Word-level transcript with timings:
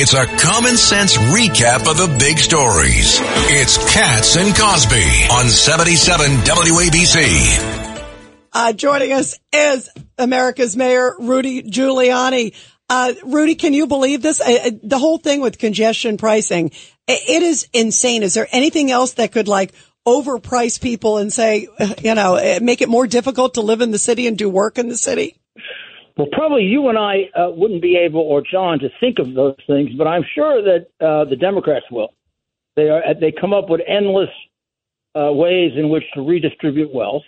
It's 0.00 0.14
a 0.14 0.26
common 0.26 0.76
sense 0.76 1.16
recap 1.16 1.90
of 1.90 1.96
the 1.96 2.06
big 2.20 2.38
stories. 2.38 3.18
It's 3.50 3.78
Cats 3.92 4.36
and 4.36 4.54
Cosby 4.54 5.26
on 5.32 5.48
77 5.48 6.30
WABC. 6.42 8.06
Uh, 8.52 8.72
joining 8.74 9.12
us 9.12 9.40
is 9.52 9.90
America's 10.16 10.76
Mayor 10.76 11.16
Rudy 11.18 11.64
Giuliani. 11.64 12.54
Uh, 12.88 13.14
Rudy, 13.24 13.56
can 13.56 13.74
you 13.74 13.88
believe 13.88 14.22
this? 14.22 14.40
Uh, 14.40 14.58
uh 14.66 14.70
the 14.84 14.98
whole 14.98 15.18
thing 15.18 15.40
with 15.40 15.58
congestion 15.58 16.16
pricing, 16.16 16.70
it 17.08 17.42
is 17.42 17.66
insane. 17.72 18.22
Is 18.22 18.34
there 18.34 18.46
anything 18.52 18.92
else 18.92 19.14
that 19.14 19.32
could 19.32 19.48
like 19.48 19.74
overprice 20.06 20.80
people 20.80 21.18
and 21.18 21.32
say, 21.32 21.66
uh, 21.80 21.94
you 22.00 22.14
know, 22.14 22.36
uh, 22.36 22.60
make 22.62 22.82
it 22.82 22.88
more 22.88 23.08
difficult 23.08 23.54
to 23.54 23.62
live 23.62 23.80
in 23.80 23.90
the 23.90 23.98
city 23.98 24.28
and 24.28 24.38
do 24.38 24.48
work 24.48 24.78
in 24.78 24.88
the 24.88 24.96
city? 24.96 25.37
Well, 26.18 26.26
probably 26.32 26.64
you 26.64 26.88
and 26.88 26.98
I 26.98 27.30
uh, 27.38 27.50
wouldn't 27.50 27.80
be 27.80 27.96
able, 27.96 28.20
or 28.20 28.42
John, 28.42 28.80
to 28.80 28.90
think 28.98 29.20
of 29.20 29.34
those 29.34 29.54
things, 29.68 29.90
but 29.96 30.08
I'm 30.08 30.24
sure 30.34 30.60
that 30.62 30.88
uh, 31.00 31.24
the 31.26 31.36
Democrats 31.36 31.86
will. 31.92 32.12
They 32.74 32.90
are 32.90 33.14
they 33.14 33.32
come 33.32 33.52
up 33.52 33.68
with 33.68 33.80
endless 33.86 34.28
uh, 35.14 35.32
ways 35.32 35.72
in 35.76 35.88
which 35.88 36.02
to 36.14 36.22
redistribute 36.22 36.92
wealth. 36.92 37.22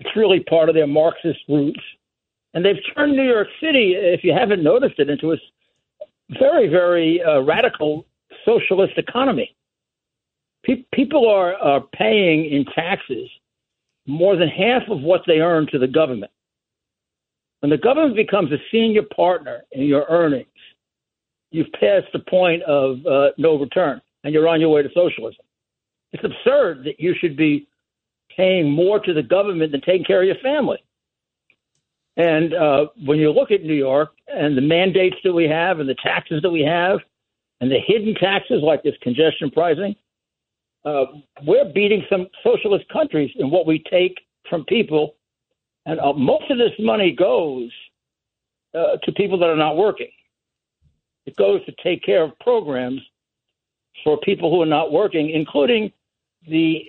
It's 0.00 0.16
really 0.16 0.40
part 0.40 0.68
of 0.68 0.74
their 0.74 0.88
Marxist 0.88 1.38
roots, 1.48 1.80
and 2.52 2.64
they've 2.64 2.80
turned 2.96 3.16
New 3.16 3.22
York 3.22 3.48
City, 3.60 3.94
if 3.94 4.24
you 4.24 4.32
haven't 4.32 4.62
noticed 4.62 4.98
it, 4.98 5.08
into 5.08 5.32
a 5.32 5.36
very 6.36 6.66
very 6.66 7.22
uh, 7.22 7.40
radical 7.40 8.06
socialist 8.44 8.98
economy. 8.98 9.54
Pe- 10.64 10.84
people 10.92 11.28
are, 11.28 11.54
are 11.54 11.80
paying 11.80 12.44
in 12.44 12.64
taxes 12.64 13.28
more 14.06 14.34
than 14.34 14.48
half 14.48 14.82
of 14.88 15.00
what 15.00 15.22
they 15.28 15.38
earn 15.38 15.68
to 15.68 15.78
the 15.78 15.86
government. 15.86 16.32
When 17.60 17.70
the 17.70 17.78
government 17.78 18.16
becomes 18.16 18.50
a 18.52 18.58
senior 18.70 19.02
partner 19.14 19.62
in 19.72 19.82
your 19.82 20.06
earnings, 20.08 20.46
you've 21.50 21.72
passed 21.72 22.06
the 22.12 22.20
point 22.20 22.62
of 22.62 23.04
uh, 23.06 23.28
no 23.38 23.58
return 23.58 24.00
and 24.24 24.32
you're 24.32 24.48
on 24.48 24.60
your 24.60 24.70
way 24.70 24.82
to 24.82 24.88
socialism. 24.94 25.44
It's 26.12 26.24
absurd 26.24 26.84
that 26.84 26.98
you 26.98 27.14
should 27.18 27.36
be 27.36 27.68
paying 28.34 28.70
more 28.70 28.98
to 29.00 29.12
the 29.12 29.22
government 29.22 29.72
than 29.72 29.80
taking 29.82 30.04
care 30.04 30.22
of 30.22 30.26
your 30.26 30.36
family. 30.42 30.78
And 32.16 32.54
uh, 32.54 32.86
when 33.04 33.18
you 33.18 33.30
look 33.30 33.50
at 33.50 33.62
New 33.62 33.74
York 33.74 34.10
and 34.26 34.56
the 34.56 34.62
mandates 34.62 35.16
that 35.24 35.32
we 35.32 35.44
have 35.44 35.80
and 35.80 35.88
the 35.88 35.94
taxes 36.02 36.42
that 36.42 36.50
we 36.50 36.62
have 36.62 37.00
and 37.60 37.70
the 37.70 37.78
hidden 37.78 38.14
taxes 38.14 38.62
like 38.62 38.82
this 38.82 38.94
congestion 39.02 39.50
pricing, 39.50 39.94
uh, 40.84 41.04
we're 41.46 41.70
beating 41.72 42.04
some 42.10 42.26
socialist 42.42 42.88
countries 42.90 43.30
in 43.36 43.50
what 43.50 43.66
we 43.66 43.82
take 43.90 44.18
from 44.48 44.64
people 44.64 45.14
and 45.86 45.98
uh, 46.00 46.12
most 46.12 46.50
of 46.50 46.58
this 46.58 46.72
money 46.78 47.14
goes 47.16 47.70
uh, 48.74 48.96
to 49.02 49.12
people 49.12 49.38
that 49.38 49.48
are 49.48 49.56
not 49.56 49.76
working. 49.76 50.10
It 51.26 51.36
goes 51.36 51.64
to 51.66 51.72
take 51.82 52.02
care 52.04 52.22
of 52.24 52.38
programs 52.40 53.00
for 54.04 54.18
people 54.18 54.50
who 54.50 54.62
are 54.62 54.66
not 54.66 54.92
working, 54.92 55.30
including 55.30 55.92
the 56.48 56.82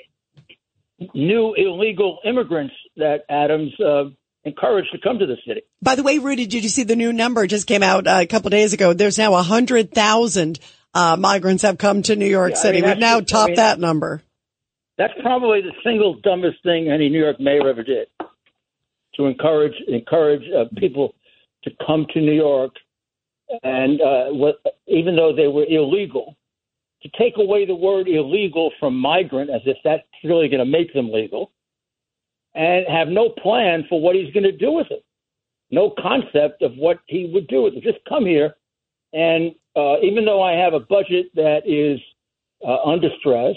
new 1.14 1.54
illegal 1.56 2.20
immigrants 2.26 2.74
that 2.98 3.26
Adams 3.30 3.72
uh, 3.80 4.06
encouraged 4.44 4.90
to 4.92 5.00
come 5.00 5.20
to 5.20 5.26
the 5.26 5.38
city. 5.48 5.62
By 5.82 5.96
the 5.96 6.04
way, 6.04 6.20
Rudy, 6.20 6.46
did 6.46 6.64
you 6.64 6.70
see 6.70 6.84
the 6.84 6.96
new 6.96 7.12
number 7.12 7.46
just 7.48 7.68
came 7.68 7.84
out 7.84 8.08
uh, 8.08 8.20
a 8.22 8.28
couple 8.28 8.50
days 8.50 8.74
ago? 8.74 8.94
There's 8.94 9.18
now 9.18 9.34
hundred 9.42 9.94
thousand 9.94 10.60
uh, 10.94 11.16
migrants 11.18 11.64
have 11.64 11.78
come 11.78 12.02
to 12.04 12.16
New 12.16 12.28
York 12.28 12.52
yeah, 12.52 12.62
City. 12.62 12.78
I 12.80 12.82
mean, 12.82 12.90
We've 12.92 13.00
now 13.00 13.20
topped 13.20 13.44
I 13.44 13.48
mean, 13.48 13.56
that 13.56 13.80
number. 13.80 14.22
That's 14.98 15.14
probably 15.22 15.62
the 15.62 15.74
single 15.84 16.16
dumbest 16.22 16.62
thing 16.64 16.90
any 16.90 17.10
New 17.10 17.20
York 17.20 17.40
mayor 17.40 17.68
ever 17.68 17.84
did 17.84 18.08
to 19.22 19.28
encourage 19.28 19.76
encourage 19.88 20.44
uh, 20.52 20.66
people 20.78 21.16
to 21.64 21.72
come 21.86 22.06
to 22.14 22.20
New 22.20 22.34
York, 22.34 22.74
and 23.64 24.02
uh, 24.02 24.26
what, 24.30 24.56
even 24.88 25.16
though 25.16 25.36
they 25.36 25.48
were 25.48 25.66
illegal, 25.66 26.36
to 27.04 27.10
take 27.18 27.38
away 27.38 27.66
the 27.66 27.76
word 27.76 28.08
illegal 28.08 28.72
from 28.80 28.96
migrant 28.96 29.50
as 29.50 29.62
if 29.66 29.78
that's 29.84 30.04
really 30.24 30.48
going 30.48 30.60
to 30.60 30.66
make 30.66 30.94
them 30.94 31.12
legal, 31.12 31.52
and 32.56 32.86
have 32.88 33.08
no 33.08 33.30
plan 33.30 33.86
for 33.90 34.02
what 34.02 34.16
he's 34.16 34.34
going 34.34 34.44
to 34.44 34.52
do 34.52 34.72
with 34.72 34.88
it, 34.90 35.04
no 35.70 35.94
concept 36.02 36.62
of 36.62 36.76
what 36.76 37.00
he 37.08 37.30
would 37.34 37.48
do 37.48 37.64
with 37.64 37.74
it. 37.76 37.84
Just 37.84 38.00
come 38.10 38.26
here, 38.26 38.56
and 39.14 39.54
uh, 39.76 40.00
even 40.02 40.26
though 40.26 40.42
I 40.42 40.54
have 40.54 40.74
a 40.74 40.80
budget 40.80 41.28
that 41.36 41.62
is 41.66 42.00
uh, 42.68 42.78
under 42.84 43.10
stress, 43.20 43.56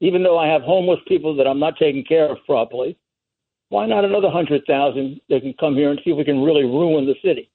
even 0.00 0.22
though 0.22 0.38
I 0.38 0.46
have 0.48 0.62
homeless 0.62 1.00
people 1.06 1.36
that 1.36 1.46
I'm 1.46 1.60
not 1.60 1.76
taking 1.78 2.04
care 2.04 2.30
of 2.30 2.38
properly, 2.46 2.96
why 3.70 3.86
not 3.86 4.04
another 4.04 4.28
hundred 4.30 4.62
thousand 4.66 5.20
that 5.28 5.40
can 5.40 5.54
come 5.58 5.74
here 5.74 5.90
and 5.90 5.98
see 6.04 6.10
if 6.10 6.16
we 6.18 6.24
can 6.24 6.42
really 6.42 6.64
ruin 6.64 7.06
the 7.06 7.14
city? 7.24 7.50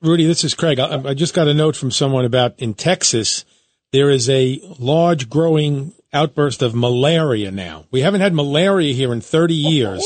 Rudy, 0.00 0.26
this 0.26 0.44
is 0.44 0.54
Craig. 0.54 0.78
I, 0.80 1.10
I 1.10 1.14
just 1.14 1.34
got 1.34 1.46
a 1.46 1.54
note 1.54 1.76
from 1.76 1.90
someone 1.90 2.24
about 2.24 2.58
in 2.58 2.72
Texas 2.72 3.44
there 3.94 4.10
is 4.10 4.28
a 4.28 4.60
large 4.80 5.30
growing 5.30 5.92
outburst 6.12 6.62
of 6.62 6.74
malaria 6.74 7.52
now. 7.52 7.84
We 7.92 8.00
haven't 8.00 8.22
had 8.22 8.34
malaria 8.34 8.92
here 8.92 9.12
in 9.12 9.20
30 9.20 9.54
years. 9.54 10.04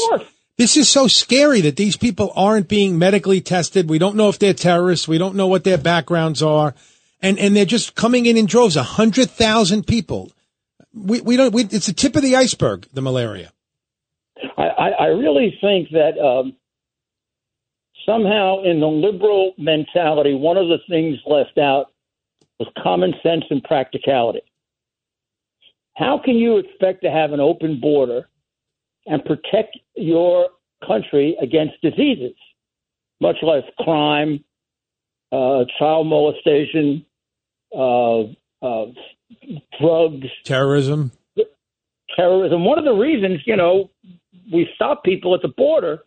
This 0.59 0.77
is 0.77 0.91
so 0.91 1.07
scary 1.07 1.63
that 1.63 1.77
these 1.77 1.97
people 1.97 2.31
aren't 2.37 2.69
being 2.69 2.99
medically 2.99 3.41
tested. 3.41 3.89
We 3.89 3.99
don't 3.99 4.17
know 4.17 4.29
if 4.29 4.39
they're 4.39 4.53
terrorists. 4.53 5.09
We 5.09 5.17
don't 5.17 5.37
know 5.37 5.47
what 5.47 5.65
their 5.65 5.79
backgrounds 5.79 6.43
are. 6.43 6.75
And, 7.23 7.39
and 7.39 7.57
they're 7.57 7.65
just 7.65 7.95
coming 7.95 8.27
in 8.27 8.37
in 8.37 8.45
droves. 8.45 8.77
A 8.77 8.83
hundred 8.83 9.31
thousand 9.31 9.87
people. 9.87 10.33
We, 10.93 11.23
we 11.23 11.39
don't, 11.39 11.55
we, 11.55 11.65
it's 11.65 11.87
the 11.87 11.95
tip 11.95 12.15
of 12.15 12.21
the 12.23 12.37
iceberg, 12.37 12.87
the 12.93 13.01
malaria. 13.01 13.53
I, 14.79 14.91
I 14.91 15.07
really 15.07 15.59
think 15.61 15.91
that 15.91 16.19
um, 16.19 16.55
somehow 18.07 18.63
in 18.63 18.81
the 18.81 18.87
liberal 18.87 19.53
mentality, 19.59 20.35
one 20.35 20.57
of 20.57 20.69
the 20.69 20.79
things 20.89 21.19
left 21.27 21.59
out 21.59 21.87
was 22.59 22.69
common 22.83 23.13
sense 23.23 23.45
and 23.51 23.63
practicality. 23.65 24.43
How 25.97 26.21
can 26.25 26.37
you 26.37 26.59
expect 26.59 27.03
to 27.03 27.11
have 27.11 27.33
an 27.33 27.41
open 27.41 27.81
border 27.81 28.29
and 29.07 29.25
protect 29.25 29.77
your 29.97 30.49
country 30.87 31.37
against 31.43 31.75
diseases, 31.83 32.37
much 33.21 33.37
less 33.43 33.65
crime, 33.81 34.45
uh, 35.33 35.65
child 35.79 36.07
molestation, 36.07 37.05
uh, 37.77 38.21
uh, 38.63 38.87
drugs, 39.81 40.29
terrorism? 40.45 41.11
Terrorism. 42.17 42.65
One 42.65 42.79
of 42.79 42.85
the 42.85 42.93
reasons, 42.93 43.41
you 43.45 43.57
know, 43.57 43.91
we 44.53 44.69
stop 44.75 45.05
people 45.05 45.35
at 45.35 45.43
the 45.43 45.49
border 45.49 46.01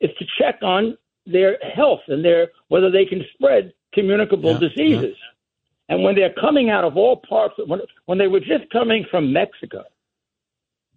is 0.00 0.10
to 0.18 0.24
check 0.38 0.58
on 0.62 0.96
their 1.26 1.58
health 1.74 2.00
and 2.08 2.24
their 2.24 2.48
whether 2.68 2.90
they 2.90 3.04
can 3.04 3.22
spread 3.34 3.72
communicable 3.94 4.52
yeah, 4.52 4.58
diseases. 4.68 5.16
Yeah. 5.18 5.94
And 5.94 6.02
when 6.02 6.14
they're 6.14 6.32
coming 6.40 6.70
out 6.70 6.84
of 6.84 6.96
all 6.96 7.16
parts, 7.16 7.54
when 7.66 7.80
when 8.06 8.18
they 8.18 8.28
were 8.28 8.40
just 8.40 8.68
coming 8.72 9.04
from 9.10 9.32
Mexico, 9.32 9.84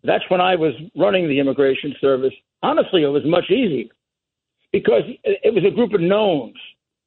that's 0.03 0.23
when 0.29 0.41
I 0.41 0.55
was 0.55 0.73
running 0.95 1.27
the 1.27 1.39
immigration 1.39 1.95
service. 1.99 2.33
Honestly, 2.63 3.03
it 3.03 3.07
was 3.07 3.23
much 3.25 3.49
easier 3.49 3.89
because 4.71 5.03
it 5.23 5.53
was 5.53 5.63
a 5.65 5.71
group 5.71 5.93
of 5.93 6.01
knowns. 6.01 6.55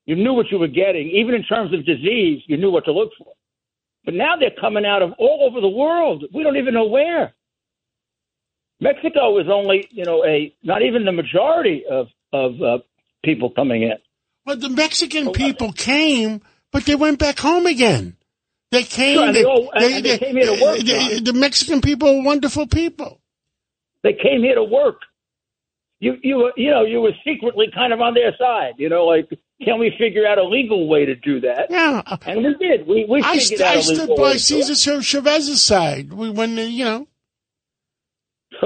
You 0.06 0.16
knew 0.16 0.33
what 0.33 0.50
you 0.50 0.59
were 0.59 0.69
getting, 0.69 1.09
even 1.10 1.34
in 1.34 1.43
terms 1.45 1.72
of 1.75 1.84
disease. 1.84 2.43
You 2.47 2.56
knew 2.56 2.71
what 2.71 2.84
to 2.87 2.93
look 2.93 3.10
for. 3.19 3.33
But 4.05 4.15
now 4.15 4.37
they're 4.37 4.55
coming 4.59 4.87
out 4.87 5.03
of 5.03 5.12
all 5.19 5.47
over 5.49 5.60
the 5.60 5.69
world. 5.69 6.25
We 6.33 6.43
don't 6.43 6.56
even 6.56 6.75
know 6.75 6.87
where. 6.87 7.34
Mexico 8.81 9.39
is 9.39 9.47
only, 9.53 9.89
you 9.91 10.05
know, 10.05 10.25
a 10.25 10.55
not 10.62 10.83
even 10.83 11.05
the 11.05 11.12
majority 11.12 11.84
of 11.91 12.09
of 12.33 12.61
uh, 12.62 12.78
people 13.25 13.50
coming 13.50 13.83
in. 13.83 13.94
But 14.44 14.61
the 14.61 14.69
Mexican 14.69 15.33
people 15.33 15.72
came, 15.72 16.41
but 16.72 16.84
they 16.84 16.94
went 16.94 17.19
back 17.19 17.39
home 17.39 17.66
again. 17.66 18.16
They 18.71 18.84
came. 18.84 19.16
Sure, 19.16 19.27
they, 19.33 19.43
they, 19.43 19.44
all, 19.44 19.72
they, 19.78 20.00
they, 20.00 20.19
came 20.19 20.37
here 20.37 20.56
to 20.56 20.62
work. 20.62 20.78
the 20.78 21.33
Mexican 21.34 21.81
people 21.81 22.09
are 22.09 22.22
wonderful 22.22 22.66
people. 22.66 23.21
They 24.03 24.12
came 24.12 24.43
here 24.43 24.55
to 24.55 24.65
work. 24.65 25.00
You 26.00 26.16
you 26.22 26.53
you 26.56 26.71
know 26.71 26.84
you 26.84 27.00
were 27.00 27.12
secretly 27.25 27.66
kind 27.75 27.93
of 27.93 28.00
on 28.00 28.15
their 28.15 28.33
side. 28.39 28.75
You 28.78 28.89
know, 28.89 29.06
like 29.06 29.28
can 29.65 29.81
we 29.81 29.93
figure 29.99 30.27
out 30.27 30.39
a 30.39 30.45
legal 30.45 30.87
way 30.87 31.05
to 31.05 31.16
do 31.16 31.41
that? 31.41 31.66
Yeah, 31.71 32.03
and 32.22 32.45
we 32.45 32.54
did. 32.54 32.86
We 32.86 33.04
we 33.09 33.21
I, 33.22 33.39
figured 33.39 33.59
st- 33.59 33.60
out 33.60 33.77
I 33.77 33.81
stood 33.81 34.16
by 34.16 34.36
Cesar 34.36 35.01
Chavez's 35.01 35.65
side 35.65 36.13
when 36.13 36.57
you 36.57 36.84
know 36.84 37.09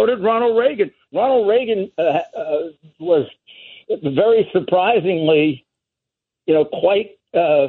so 0.03 0.15
did 0.15 0.25
Ronald 0.25 0.59
Reagan. 0.59 0.91
Ronald 1.13 1.49
Reagan 1.49 1.91
uh, 1.99 2.03
uh, 2.03 2.23
was 2.99 3.27
very 4.03 4.49
surprisingly, 4.53 5.67
you 6.47 6.55
know, 6.55 6.65
quite 6.65 7.19
uh, 7.35 7.69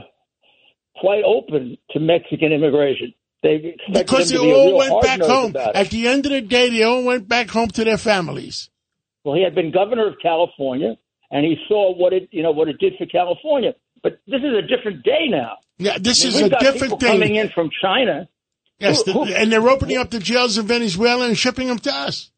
quite 0.99 1.23
open 1.23 1.77
to 1.91 1.99
Mexican 1.99 2.51
immigration. 2.51 3.13
They 3.41 3.75
because 3.91 4.29
they 4.29 4.37
all 4.37 4.77
went 4.77 5.01
back 5.01 5.21
home. 5.21 5.55
At 5.57 5.89
the 5.89 6.07
end 6.07 6.25
of 6.25 6.31
the 6.31 6.41
day, 6.41 6.69
they 6.69 6.83
all 6.83 7.03
went 7.03 7.27
back 7.27 7.49
home 7.49 7.69
to 7.69 7.83
their 7.83 7.97
families. 7.97 8.69
Well, 9.23 9.35
he 9.35 9.43
had 9.43 9.55
been 9.55 9.71
governor 9.71 10.07
of 10.07 10.15
California, 10.21 10.95
and 11.29 11.45
he 11.45 11.57
saw 11.67 11.93
what 11.95 12.13
it 12.13 12.29
you 12.31 12.41
know 12.41 12.51
what 12.51 12.69
it 12.69 12.77
did 12.79 12.93
for 12.97 13.05
California. 13.05 13.73
But 14.01 14.19
this 14.27 14.41
is 14.41 14.53
a 14.57 14.61
different 14.61 15.03
day 15.03 15.27
now. 15.29 15.57
Yeah, 15.77 15.97
this 15.99 16.23
I 16.23 16.29
mean, 16.29 16.35
is 16.35 16.41
a 16.41 16.49
different 16.59 16.99
thing. 16.99 17.11
Coming 17.11 17.35
in 17.35 17.49
from 17.49 17.69
China 17.81 18.27
Yes, 18.79 19.03
the, 19.03 19.13
and 19.37 19.51
they're 19.51 19.67
opening 19.67 19.97
up 19.97 20.09
the 20.09 20.19
jails 20.19 20.57
in 20.57 20.67
Venezuela 20.67 21.27
and 21.27 21.37
shipping 21.37 21.67
them 21.67 21.79
to 21.79 21.93
us. 21.93 22.31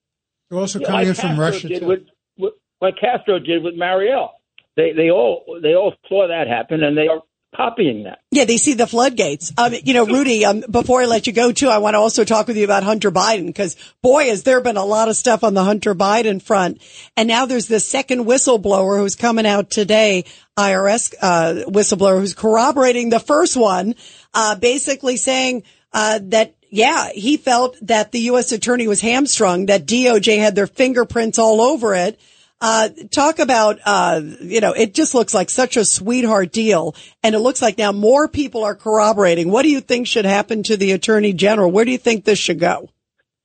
They're 0.50 0.60
also 0.60 0.80
yeah, 0.80 0.88
coming 0.88 1.08
like 1.08 1.08
in 1.08 1.14
from 1.16 1.40
Russia. 1.40 1.68
Did 1.68 1.86
with, 1.86 2.04
with, 2.38 2.54
like 2.82 2.96
Castro 3.00 3.40
did 3.40 3.64
with 3.64 3.76
Mariel. 3.76 4.32
They 4.76 4.92
they 4.92 5.10
all 5.10 5.60
they 5.62 5.74
all 5.74 5.94
saw 6.08 6.28
that 6.28 6.48
happen, 6.48 6.84
and 6.84 6.98
they 6.98 7.08
are 7.08 7.22
copying 7.56 8.04
that. 8.04 8.20
Yeah, 8.32 8.46
they 8.46 8.58
see 8.58 8.74
the 8.74 8.88
floodgates. 8.88 9.54
Um, 9.58 9.74
you 9.84 9.94
know, 9.94 10.06
Rudy, 10.06 10.46
um, 10.46 10.64
before 10.70 11.02
I 11.02 11.06
let 11.06 11.28
you 11.28 11.34
go 11.34 11.52
too, 11.52 11.70
I 11.70 11.78
want 11.78 11.94
to 11.94 12.00
also 12.00 12.24
talk 12.24 12.48
with 12.48 12.58
you 12.58 12.66
about 12.66 12.84
Hunter 12.84 13.12
Biden 13.12 13.48
because 13.48 13.76
boy, 14.02 14.26
has 14.26 14.44
there 14.44 14.62
been 14.62 14.78
a 14.78 14.86
lot 14.86 15.10
of 15.10 15.16
stuff 15.16 15.44
on 15.44 15.54
the 15.54 15.64
Hunter 15.64 15.96
Biden 15.96 16.42
front. 16.42 16.82
And 17.16 17.28
now 17.28 17.46
there's 17.46 17.68
this 17.68 17.88
second 17.88 18.26
whistleblower 18.26 18.98
who's 19.00 19.16
coming 19.16 19.46
out 19.46 19.70
today, 19.70 20.26
IRS, 20.58 21.14
uh, 21.22 21.64
whistleblower 21.68 22.20
who's 22.20 22.34
corroborating 22.34 23.10
the 23.10 23.20
first 23.20 23.56
one, 23.56 23.96
uh, 24.34 24.56
basically 24.56 25.18
saying, 25.18 25.64
uh, 25.96 26.20
that 26.24 26.54
yeah, 26.70 27.10
he 27.14 27.38
felt 27.38 27.78
that 27.84 28.12
the 28.12 28.20
U.S. 28.32 28.52
attorney 28.52 28.86
was 28.86 29.00
hamstrung, 29.00 29.68
that 29.68 29.86
DOJ 29.86 30.40
had 30.40 30.54
their 30.54 30.68
fingerprints 30.68 31.40
all 31.40 31.62
over 31.62 31.96
it. 31.96 32.20
Uh, 32.60 32.90
talk 33.12 33.40
about, 33.40 33.80
uh, 33.86 34.22
you 34.42 34.60
know, 34.60 34.74
it 34.74 34.94
just 34.94 35.14
looks 35.14 35.34
like 35.34 35.50
such 35.50 35.78
a 35.78 35.86
sweetheart 35.86 36.52
deal. 36.52 36.94
And 37.24 37.34
it 37.34 37.40
looks 37.40 37.62
like 37.62 37.78
now 37.78 37.94
more 37.94 38.28
people 38.28 38.66
are 38.66 38.76
corroborating. 38.76 39.52
What 39.52 39.64
do 39.64 39.70
you 39.70 39.80
think 39.80 40.08
should 40.08 40.26
happen 40.26 40.64
to 40.64 40.76
the 40.76 40.92
attorney 40.92 41.32
general? 41.32 41.72
Where 41.72 41.86
do 41.86 41.92
you 41.92 41.98
think 41.98 42.26
this 42.26 42.40
should 42.40 42.60
go? 42.60 42.90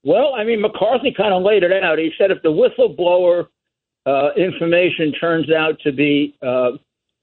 Well, 0.02 0.34
I 0.34 0.42
mean, 0.42 0.60
McCarthy 0.60 1.14
kind 1.16 1.32
of 1.32 1.42
laid 1.42 1.62
it 1.62 1.72
out. 1.84 1.98
He 1.98 2.10
said 2.18 2.32
if 2.32 2.42
the 2.42 2.48
whistleblower 2.48 3.46
uh, 4.06 4.32
information 4.34 5.12
turns 5.12 5.52
out 5.52 5.78
to 5.84 5.92
be 5.92 6.34
uh, 6.42 6.72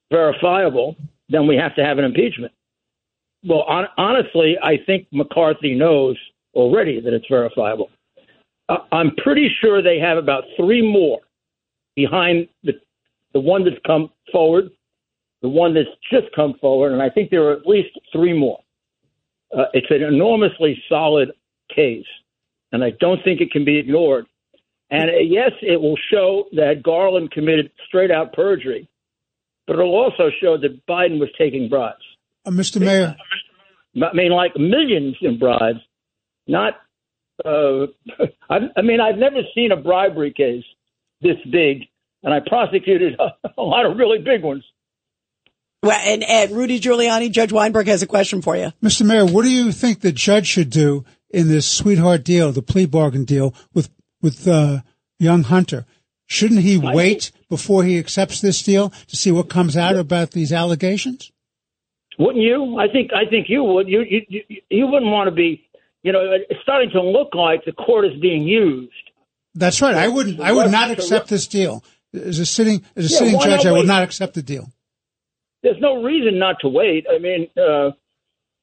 verifiable, 0.09 0.95
then 1.27 1.47
we 1.47 1.57
have 1.57 1.75
to 1.75 1.83
have 1.83 1.97
an 1.97 2.05
impeachment. 2.05 2.53
Well, 3.43 3.61
on, 3.61 3.87
honestly, 3.97 4.57
I 4.61 4.77
think 4.85 5.07
McCarthy 5.11 5.75
knows 5.75 6.17
already 6.53 6.99
that 6.99 7.13
it's 7.13 7.27
verifiable. 7.29 7.89
Uh, 8.69 8.77
I'm 8.91 9.15
pretty 9.15 9.49
sure 9.61 9.81
they 9.81 9.99
have 9.99 10.17
about 10.17 10.43
three 10.57 10.81
more 10.81 11.19
behind 11.95 12.47
the 12.63 12.73
the 13.33 13.39
one 13.39 13.63
that's 13.63 13.77
come 13.85 14.09
forward, 14.31 14.69
the 15.41 15.49
one 15.49 15.73
that's 15.73 15.89
just 16.09 16.33
come 16.35 16.55
forward, 16.59 16.93
and 16.93 17.01
I 17.01 17.09
think 17.09 17.29
there 17.29 17.43
are 17.43 17.53
at 17.53 17.67
least 17.67 17.89
three 18.11 18.33
more. 18.33 18.59
Uh, 19.55 19.65
it's 19.73 19.91
an 19.91 20.01
enormously 20.01 20.81
solid 20.89 21.31
case, 21.73 22.05
and 22.71 22.83
I 22.83 22.91
don't 22.99 23.23
think 23.23 23.41
it 23.41 23.51
can 23.51 23.63
be 23.63 23.77
ignored. 23.77 24.25
And 24.89 25.09
uh, 25.09 25.17
yes, 25.19 25.51
it 25.61 25.79
will 25.79 25.97
show 26.09 26.45
that 26.53 26.81
Garland 26.81 27.31
committed 27.31 27.69
straight 27.87 28.11
out 28.11 28.33
perjury, 28.33 28.89
but 29.67 29.73
it'll 29.73 29.95
also 29.95 30.31
show 30.41 30.57
that 30.57 30.85
Biden 30.87 31.19
was 31.19 31.29
taking 31.37 31.69
bribes. 31.69 32.06
Uh, 32.47 32.51
Mr. 32.51 32.79
Mayor. 32.79 33.15
I 34.01 34.13
mean, 34.13 34.31
like 34.31 34.55
millions 34.55 35.15
in 35.21 35.37
bribes, 35.37 35.79
not. 36.47 36.73
Uh, 37.43 37.87
I, 38.49 38.57
I 38.75 38.81
mean, 38.81 38.99
I've 39.01 39.17
never 39.17 39.41
seen 39.53 39.71
a 39.71 39.75
bribery 39.75 40.33
case 40.33 40.63
this 41.21 41.37
big, 41.51 41.83
and 42.23 42.33
I 42.33 42.39
prosecuted 42.45 43.19
a, 43.19 43.49
a 43.57 43.61
lot 43.61 43.85
of 43.85 43.97
really 43.97 44.19
big 44.19 44.43
ones. 44.43 44.63
Well, 45.83 45.99
and, 46.03 46.23
and 46.23 46.51
Rudy 46.51 46.79
Giuliani, 46.79 47.31
Judge 47.31 47.51
Weinberg 47.51 47.87
has 47.87 48.01
a 48.01 48.07
question 48.07 48.41
for 48.41 48.55
you. 48.55 48.71
Mr. 48.83 49.05
Mayor, 49.05 49.25
what 49.25 49.43
do 49.43 49.51
you 49.51 49.71
think 49.71 50.01
the 50.01 50.11
judge 50.11 50.47
should 50.47 50.69
do 50.69 51.05
in 51.29 51.49
this 51.49 51.67
sweetheart 51.69 52.23
deal, 52.23 52.51
the 52.51 52.61
plea 52.63 52.85
bargain 52.85 53.25
deal 53.25 53.53
with 53.73 53.89
with 54.21 54.47
uh, 54.47 54.81
young 55.19 55.43
Hunter? 55.43 55.85
Shouldn't 56.27 56.61
he 56.61 56.81
I 56.81 56.93
wait 56.93 57.23
think- 57.25 57.49
before 57.49 57.83
he 57.83 57.99
accepts 57.99 58.41
this 58.41 58.61
deal 58.63 58.89
to 59.07 59.15
see 59.15 59.31
what 59.31 59.49
comes 59.49 59.75
out 59.77 59.95
about 59.95 60.31
these 60.31 60.51
allegations? 60.51 61.31
Wouldn't 62.17 62.43
you? 62.43 62.77
I 62.79 62.87
think 62.87 63.11
I 63.13 63.29
think 63.29 63.47
you 63.47 63.63
would. 63.63 63.87
You 63.87 64.01
you 64.01 64.41
you, 64.69 64.87
wouldn't 64.87 65.11
want 65.11 65.27
to 65.27 65.35
be. 65.35 65.63
You 66.03 66.11
know, 66.11 66.21
it's 66.49 66.59
starting 66.61 66.89
to 66.91 67.01
look 67.01 67.35
like 67.35 67.65
the 67.65 67.73
court 67.73 68.05
is 68.05 68.19
being 68.19 68.43
used. 68.43 68.91
That's 69.53 69.81
right. 69.81 69.95
I 69.95 70.07
wouldn't. 70.07 70.39
I 70.39 70.51
would 70.51 70.71
not 70.71 70.91
accept 70.91 71.29
this 71.29 71.47
deal 71.47 71.83
as 72.13 72.39
a 72.39 72.45
sitting 72.45 72.83
as 72.95 73.05
a 73.05 73.13
Yeah, 73.13 73.19
sitting 73.19 73.39
judge. 73.39 73.65
I 73.65 73.71
would 73.71 73.87
not 73.87 74.03
accept 74.03 74.33
the 74.33 74.41
deal. 74.41 74.71
There's 75.61 75.79
no 75.79 76.03
reason 76.03 76.39
not 76.39 76.57
to 76.61 76.69
wait. 76.69 77.05
I 77.11 77.19
mean, 77.19 77.47
uh, 77.57 77.91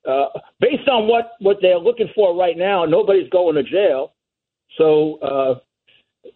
uh, 0.09 0.27
based 0.61 0.89
on 0.89 1.07
what 1.07 1.33
what 1.39 1.59
they're 1.61 1.79
looking 1.79 2.09
for 2.15 2.37
right 2.37 2.57
now, 2.57 2.85
nobody's 2.85 3.29
going 3.31 3.55
to 3.55 3.63
jail. 3.63 4.15
So 4.79 5.19
uh, 5.23 5.51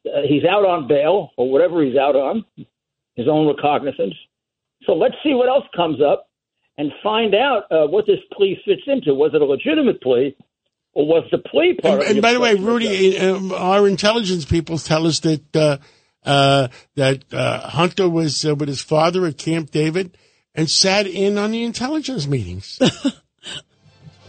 uh, 0.08 0.22
he's 0.28 0.44
out 0.44 0.64
on 0.64 0.86
bail 0.86 1.30
or 1.36 1.50
whatever 1.50 1.82
he's 1.82 1.96
out 1.96 2.14
on, 2.14 2.44
his 3.16 3.26
own 3.28 3.48
recognizance. 3.48 4.14
So 4.84 4.92
let's 4.92 5.16
see 5.24 5.34
what 5.34 5.48
else 5.48 5.64
comes 5.74 6.00
up 6.00 6.27
and 6.78 6.92
find 7.02 7.34
out 7.34 7.64
uh, 7.70 7.86
what 7.88 8.06
this 8.06 8.20
plea 8.32 8.58
fits 8.64 8.82
into. 8.86 9.12
Was 9.12 9.34
it 9.34 9.42
a 9.42 9.44
legitimate 9.44 10.00
plea, 10.00 10.34
or 10.94 11.06
was 11.06 11.28
the 11.30 11.38
plea 11.38 11.74
part? 11.74 12.00
And, 12.00 12.02
of 12.02 12.10
and 12.12 12.22
by 12.22 12.32
the 12.32 12.40
way, 12.40 12.52
obstruction 12.52 12.76
of 12.76 12.82
justice? 12.82 13.20
Rudy, 13.20 13.48
um, 13.48 13.52
our 13.52 13.86
intelligence 13.86 14.44
people 14.46 14.78
tell 14.78 15.06
us 15.06 15.20
that 15.20 15.56
uh, 15.56 15.78
uh, 16.24 16.68
that 16.94 17.24
uh, 17.34 17.68
Hunter 17.68 18.08
was 18.08 18.44
uh, 18.46 18.54
with 18.54 18.68
his 18.68 18.80
father 18.80 19.26
at 19.26 19.36
Camp 19.36 19.70
David 19.70 20.16
and 20.54 20.70
sat 20.70 21.06
in 21.06 21.36
on 21.36 21.50
the 21.50 21.64
intelligence 21.64 22.26
meetings. 22.26 22.78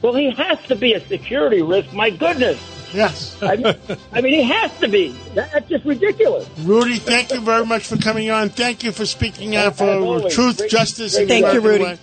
Well, 0.02 0.16
he 0.16 0.31
has 0.31 0.62
to 0.68 0.75
be 0.75 0.94
a 0.94 1.02
security 1.07 1.62
risk. 1.62 1.92
My 1.92 2.10
goodness. 2.10 2.57
yes. 2.94 3.38
I 3.42 3.57
mean, 3.57 3.75
I 4.13 4.22
mean, 4.22 4.34
he 4.34 4.44
has 4.44 4.72
to 4.80 4.88
be. 4.88 5.10
That's 5.34 5.68
just 5.68 5.84
ridiculous. 5.84 6.48
Rudy, 6.60 6.95
thank 7.00 7.31
you 7.31 7.42
very 7.42 7.66
much 7.66 7.86
for 7.88 7.98
coming 7.98 8.30
on. 8.30 8.50
Thank 8.50 8.84
you 8.84 8.94
for 8.94 9.06
speaking 9.06 9.57
out 9.57 9.75
for 9.75 10.30
truth, 10.30 10.60
great- 10.60 10.72
justice, 10.72 11.16
great 11.16 11.24
and 11.24 11.30
Thank 11.30 11.54
you, 11.54 11.60
Rudy. 11.60 11.84
way. 11.84 12.00